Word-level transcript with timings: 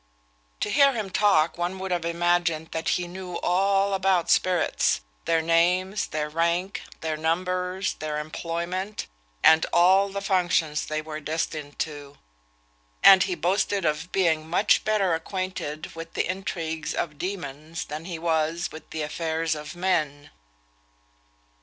To 0.61 0.71
hear 0.71 0.93
him 0.93 1.11
talk, 1.11 1.59
one 1.59 1.77
would 1.77 1.91
have 1.91 2.05
imagined 2.05 2.69
that 2.71 2.89
he 2.89 3.07
knew 3.07 3.35
all 3.41 3.93
about 3.93 4.31
spirits, 4.31 5.01
their 5.25 5.43
names, 5.43 6.07
their 6.07 6.27
rank, 6.27 6.81
their 7.01 7.15
numbers, 7.15 7.93
their 7.93 8.17
employment, 8.17 9.05
and 9.43 9.63
all 9.71 10.09
the 10.09 10.19
functions 10.19 10.87
they 10.87 11.03
were 11.03 11.19
destined 11.19 11.77
to; 11.85 12.17
and 13.03 13.21
he 13.21 13.35
boasted 13.35 13.85
of 13.85 14.11
being 14.11 14.49
much 14.49 14.83
better 14.83 15.13
acquainted 15.13 15.93
with 15.93 16.15
the 16.15 16.25
intrigues 16.27 16.95
of 16.95 17.19
demons 17.19 17.85
than 17.85 18.05
he 18.05 18.17
was 18.17 18.71
with 18.71 18.89
the 18.89 19.03
affairs 19.03 19.53
of 19.53 19.75
men. 19.75 20.31